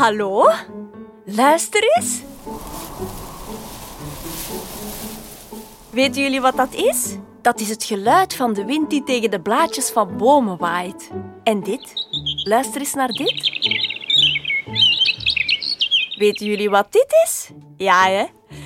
[0.00, 0.50] Hallo?
[1.24, 2.22] Luister eens.
[5.90, 7.16] Weten jullie wat dat is?
[7.42, 11.10] Dat is het geluid van de wind die tegen de blaadjes van bomen waait.
[11.42, 11.92] En dit?
[12.44, 13.50] Luister eens naar dit.
[16.18, 17.50] Weten jullie wat dit is?
[17.76, 18.24] Ja, hè?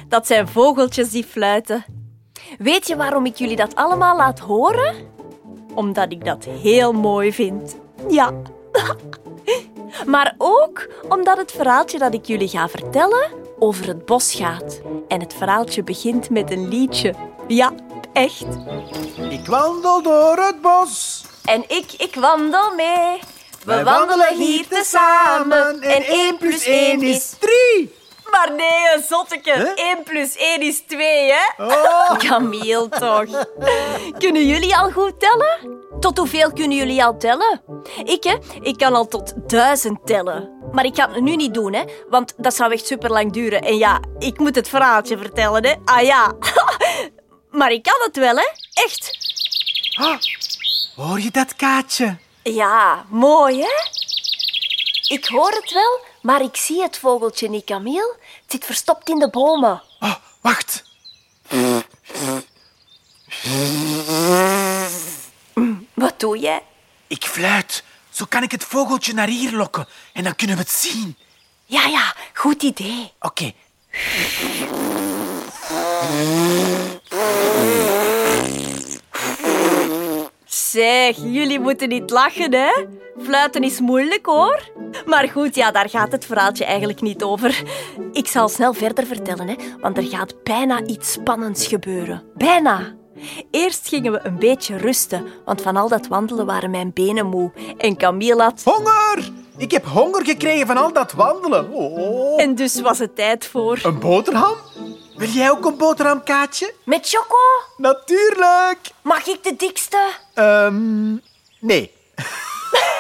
[0.09, 1.85] Dat zijn vogeltjes die fluiten.
[2.59, 4.95] Weet je waarom ik jullie dat allemaal laat horen?
[5.75, 7.77] Omdat ik dat heel mooi vind.
[8.09, 8.33] Ja.
[10.07, 14.81] Maar ook omdat het verhaaltje dat ik jullie ga vertellen over het bos gaat.
[15.09, 17.15] En het verhaaltje begint met een liedje.
[17.47, 17.73] Ja,
[18.13, 18.47] echt.
[19.31, 21.25] Ik wandel door het bos.
[21.45, 23.19] En ik, ik wandel mee.
[23.65, 25.81] We Wij wandelen hier tezamen.
[25.81, 27.35] En 1 plus 1 is...
[27.39, 27.94] drie.
[28.35, 29.53] Maar nee, zotteke.
[29.53, 29.89] Huh?
[29.91, 31.65] 1 plus 1 is 2, hè?
[31.65, 32.17] Oh.
[32.17, 33.47] Camille, toch.
[34.23, 35.83] Kunnen jullie al goed tellen?
[36.01, 37.63] Tot hoeveel kunnen jullie al tellen?
[38.05, 38.37] Ik, hè?
[38.61, 40.51] Ik kan al tot duizend tellen.
[40.73, 41.85] Maar ik ga het nu niet doen, hè?
[42.09, 43.63] Want dat zou echt super lang duren.
[43.63, 45.75] En ja, ik moet het verhaaltje vertellen, hè?
[45.85, 46.33] Ah ja.
[47.59, 48.49] maar ik kan het wel, hè?
[48.73, 49.19] Echt.
[49.95, 50.19] Ah,
[50.97, 52.17] hoor je dat, Kaatje?
[52.43, 54.03] Ja, mooi, hè?
[55.15, 58.17] Ik hoor het wel, maar ik zie het vogeltje niet, Camille.
[58.45, 59.83] Het zit verstopt in de bomen.
[60.01, 60.85] Oh, wacht.
[65.95, 66.63] Wat doe jij?
[67.07, 67.85] Ik fluit.
[68.11, 69.87] Zo kan ik het vogeltje naar hier lokken.
[70.13, 71.17] En dan kunnen we het zien.
[71.67, 73.13] Ja, ja, goed idee.
[73.21, 73.53] Oké.
[80.75, 82.87] Zeg, jullie moeten niet lachen, hè?
[83.23, 84.71] Fluiten is moeilijk, hoor.
[85.07, 87.63] Maar goed, ja, daar gaat het verhaaltje eigenlijk niet over.
[88.13, 92.23] Ik zal snel verder vertellen, hè, want er gaat bijna iets spannends gebeuren.
[92.35, 92.95] Bijna.
[93.51, 97.53] Eerst gingen we een beetje rusten, want van al dat wandelen waren mijn benen moe.
[97.79, 98.63] En Camille had...
[98.65, 99.33] Honger!
[99.57, 101.73] Ik heb honger gekregen van al dat wandelen.
[101.73, 102.43] Oh.
[102.43, 103.79] En dus was het tijd voor...
[103.83, 104.55] Een boterham?
[105.17, 106.75] Wil jij ook een boterham, Kaatje?
[106.85, 107.37] Met choco?
[107.77, 108.79] Natuurlijk.
[109.03, 110.11] Mag ik de dikste?
[110.35, 111.17] Ehm,
[111.61, 111.93] nee.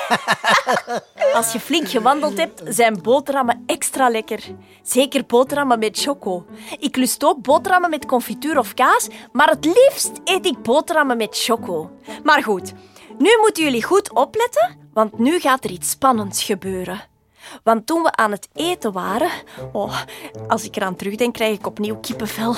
[1.34, 4.40] Als je flink gewandeld hebt, zijn boterhammen extra lekker.
[4.82, 6.46] Zeker boterhammen met choco.
[6.78, 11.36] Ik lust ook boterhammen met confituur of kaas, maar het liefst eet ik boterhammen met
[11.42, 11.90] choco.
[12.22, 12.72] Maar goed,
[13.18, 17.12] nu moeten jullie goed opletten, want nu gaat er iets spannends gebeuren.
[17.62, 19.30] Want toen we aan het eten waren...
[19.72, 20.00] Oh,
[20.48, 22.56] als ik eraan terugdenk, krijg ik opnieuw kippenvel.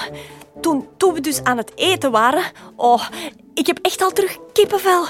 [0.61, 2.45] Toen, toen we dus aan het eten waren...
[2.77, 3.09] Oh,
[3.55, 5.07] ik heb echt al terug kippenvel.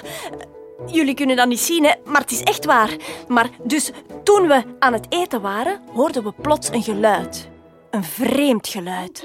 [0.87, 2.97] Jullie kunnen dat niet zien, hè, maar het is echt waar.
[3.29, 3.91] Maar dus
[4.25, 7.49] toen we aan het eten waren, hoorden we plots een geluid.
[7.91, 9.25] Een vreemd geluid.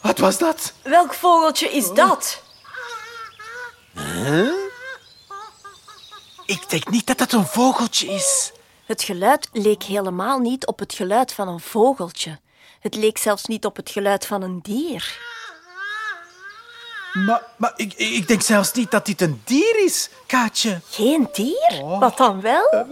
[0.00, 0.72] Wat was dat?
[0.82, 2.42] Welk vogeltje is dat?
[6.46, 8.52] Ik denk niet dat dat een vogeltje is.
[8.84, 12.38] Het geluid leek helemaal niet op het geluid van een vogeltje.
[12.80, 15.18] Het leek zelfs niet op het geluid van een dier.
[17.12, 20.80] Maar, maar ik, ik denk zelfs niet dat dit een dier is, Kaatje.
[20.90, 21.82] Geen dier?
[21.84, 22.86] Wat dan wel?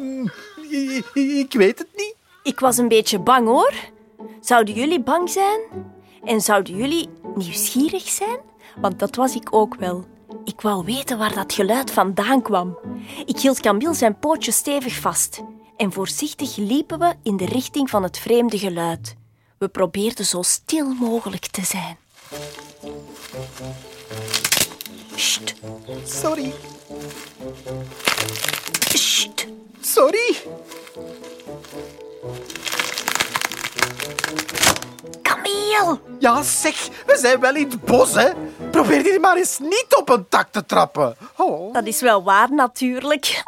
[0.71, 2.15] Ik, ik weet het niet.
[2.43, 3.73] Ik was een beetje bang hoor.
[4.41, 5.61] Zouden jullie bang zijn?
[6.25, 8.39] En zouden jullie nieuwsgierig zijn?
[8.77, 10.05] Want dat was ik ook wel.
[10.44, 12.78] Ik wou weten waar dat geluid vandaan kwam.
[13.27, 15.43] Ik hield Camille zijn pootje stevig vast.
[15.77, 19.16] En voorzichtig liepen we in de richting van het vreemde geluid.
[19.59, 21.97] We probeerden zo stil mogelijk te zijn.
[25.15, 25.55] Sst,
[26.05, 26.53] Sorry.
[28.88, 29.47] sst.
[29.81, 30.37] Sorry.
[36.19, 38.31] Ja, zeg, we zijn wel in het bos, hè.
[38.71, 41.17] Probeer dit maar eens niet op een tak te trappen.
[41.37, 41.73] Oh.
[41.73, 43.43] Dat is wel waar, natuurlijk.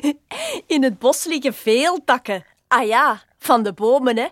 [0.66, 2.44] In het bos liggen veel takken.
[2.68, 4.26] Ah ja, van de bomen, hè.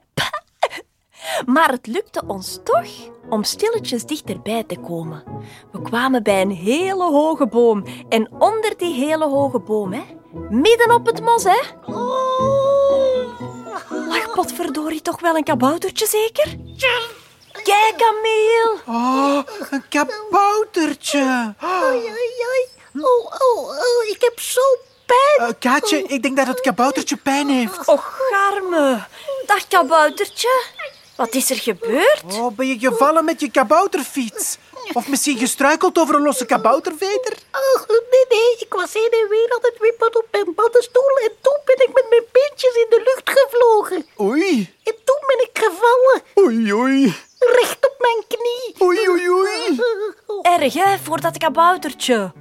[1.53, 2.89] Maar het lukte ons toch
[3.29, 5.23] om stilletjes dichterbij te komen.
[5.73, 7.85] We kwamen bij een hele hoge boom.
[8.09, 10.03] En onder die hele hoge boom, hè,
[10.49, 11.61] midden op het mos, hè.
[14.09, 16.57] Lag potverdorie toch wel een kaboutertje, zeker?
[17.65, 18.77] Kijk, Camille.
[18.87, 19.41] Oh,
[19.71, 21.55] een kaboutertje.
[21.65, 22.67] Oei, oei, oei.
[23.05, 24.61] Oh, oh, oh, ik heb zo
[25.07, 25.49] pijn.
[25.49, 27.87] Eh, Kaatje, ik denk dat het kaboutertje pijn heeft.
[27.89, 29.05] Och, garme.
[29.47, 30.63] Dag, kaboutertje.
[31.17, 32.23] Wat is er gebeurd?
[32.33, 34.57] Oh, ben je gevallen met je kabouterfiets?
[34.93, 37.33] Of misschien gestruikeld over een losse kabouterveter?
[37.53, 41.33] Oh, nee, nee, ik was heen en weer aan het wippen op mijn paddenstoel en
[41.41, 44.07] toen ben ik met mijn beentjes in de lucht gevlogen.
[44.21, 47.15] Oei, En toen ben ik gevallen, oei, oei.
[47.39, 48.75] recht op mijn knie.
[48.89, 49.81] Oei, oei, oei.
[50.43, 52.33] Erg, hè, voor dat kaboutertje.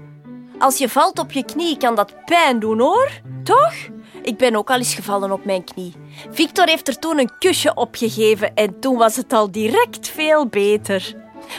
[0.60, 3.12] Als je valt op je knie, kan dat pijn doen hoor.
[3.44, 3.74] Toch?
[4.21, 5.94] Ik ben ook al eens gevallen op mijn knie.
[6.31, 11.16] Victor heeft er toen een kusje opgegeven en toen was het al direct veel beter.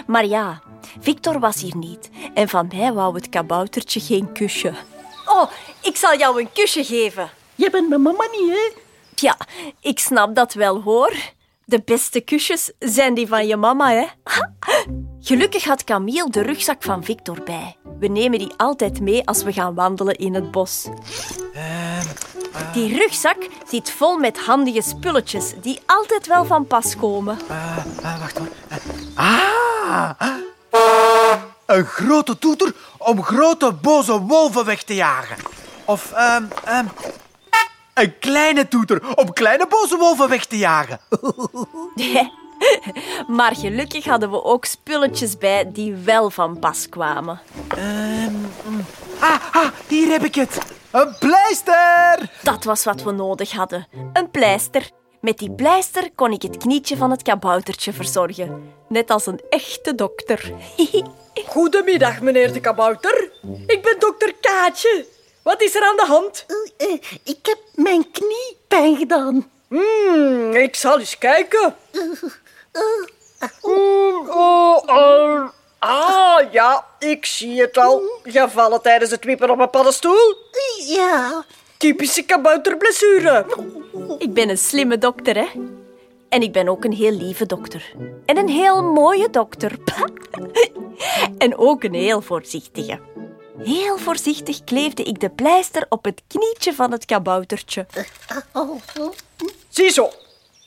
[0.06, 0.62] Maar ja,
[1.00, 4.72] Victor was hier niet en van mij wou het kaboutertje geen kusje.
[5.26, 5.50] Oh,
[5.82, 7.30] ik zal jou een kusje geven.
[7.54, 8.70] Je bent mijn mama niet, hè?
[9.14, 9.36] Ja,
[9.80, 11.12] ik snap dat wel hoor.
[11.70, 14.06] De beste kusjes zijn die van je mama, hè?
[15.20, 17.76] Gelukkig had Camille de rugzak van Victor bij.
[17.98, 20.88] We nemen die altijd mee als we gaan wandelen in het bos.
[22.72, 23.36] Die rugzak
[23.68, 27.38] zit vol met handige spulletjes die altijd wel van pas komen.
[28.02, 28.48] Wacht hoor.
[29.14, 30.10] Ah!
[31.66, 35.36] Een grote toeter om grote boze wolven weg te jagen.
[35.84, 36.86] Of ehm, ehm,
[38.00, 41.00] een kleine toeter om kleine boze wolven weg te jagen.
[43.26, 47.40] Maar gelukkig hadden we ook spulletjes bij die wel van pas kwamen.
[47.68, 48.32] Ehm,
[48.64, 48.84] mm.
[49.20, 50.58] ah, ah, hier heb ik het.
[50.90, 52.30] Een pleister!
[52.42, 53.86] Dat was wat we nodig hadden.
[54.12, 54.90] Een pleister.
[55.20, 58.72] Met die pleister kon ik het knietje van het kaboutertje verzorgen.
[58.88, 60.52] Net als een echte dokter.
[61.46, 63.30] Goedemiddag, meneer de kabouter.
[63.66, 65.06] Ik ben dokter Kaatje.
[65.42, 66.46] Wat is er aan de hand?
[66.76, 66.92] Eh,
[67.24, 69.50] ik heb mijn knie pijn gedaan.
[69.68, 71.76] Hmm, ik zal eens kijken.
[73.62, 75.48] Hmm, oh, oh.
[75.78, 78.02] Ah, ja, ik zie het al.
[78.22, 80.36] Gevallen tijdens het wippen op een paddenstoel.
[80.86, 81.44] Ja,
[81.76, 83.46] Typische kabouterblessure.
[84.18, 85.46] Ik ben een slimme dokter, hè?
[86.28, 87.92] En ik ben ook een heel lieve dokter.
[88.26, 89.72] En een heel mooie dokter.
[91.38, 92.98] en ook een heel voorzichtige.
[93.64, 97.86] Heel voorzichtig kleefde ik de pleister op het knietje van het kaboutertje.
[99.68, 100.10] Ziezo,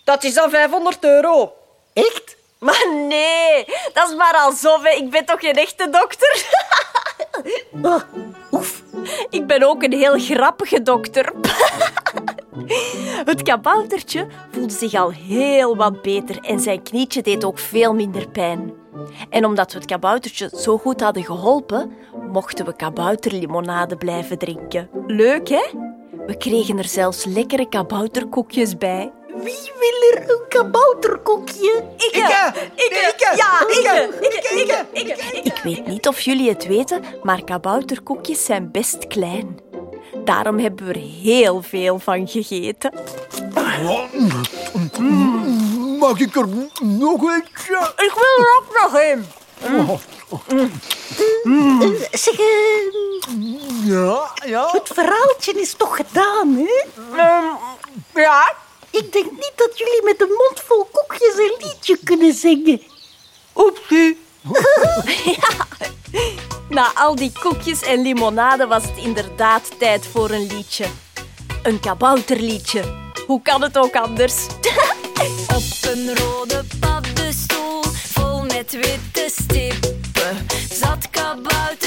[0.03, 1.53] dat is dan 500 euro.
[1.93, 2.35] echt?
[2.59, 4.81] Maar nee, dat is maar al zo.
[4.81, 4.89] hè.
[4.89, 6.45] Ik ben toch geen echte dokter?
[7.81, 8.01] Oh,
[8.51, 8.81] oef.
[9.29, 11.33] Ik ben ook een heel grappige dokter.
[13.25, 18.29] Het kaboutertje voelde zich al heel wat beter en zijn knietje deed ook veel minder
[18.29, 18.73] pijn.
[19.29, 21.95] En omdat we het kaboutertje zo goed hadden geholpen,
[22.33, 24.89] mochten we kabouterlimonade blijven drinken.
[25.07, 25.63] Leuk, hè?
[26.27, 29.11] We kregen er zelfs lekkere kabouterkoekjes bij.
[29.27, 31.83] Wie wil er een kabouterkoekje?
[31.97, 32.53] Ik, Ikke!
[32.75, 33.33] ik, ikke!
[33.35, 34.09] ja, ik, Ikke!
[34.21, 35.43] ik, ik, ik, ik.
[35.43, 39.59] Ik weet niet of jullie het weten, maar kabouterkoekjes zijn best klein.
[40.23, 42.91] Daarom hebben we er heel veel van gegeten.
[45.99, 46.47] Mag ik er
[46.81, 47.91] nog eentje?
[47.95, 49.25] Ik wil er ook nog een.
[52.11, 54.69] Zeg, eh, Ja, ja.
[54.71, 56.83] het verhaaltje is toch gedaan, hè?
[57.17, 57.55] Ehm,
[58.21, 58.53] ja,
[58.91, 62.81] Ik denk niet dat jullie met een mond vol koekjes een liedje kunnen zingen.
[63.55, 64.19] Oepsie.
[66.69, 70.85] Na al die koekjes en limonade was het inderdaad tijd voor een liedje.
[71.63, 72.83] Een kabouterliedje.
[73.27, 74.35] Hoe kan het ook anders?
[75.57, 80.02] Op een rode paddenstoel, vol met witte stip.
[80.79, 81.82] Zatka balt